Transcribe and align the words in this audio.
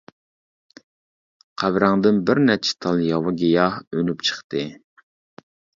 قەبرەڭدىن 1.63 2.19
بىر 2.31 2.43
نەچچە 2.49 2.75
تال 2.87 3.07
ياۋا 3.11 3.37
گىياھ 3.45 3.81
ئۈنۈپ 3.95 4.27
چىقتى. 4.31 4.69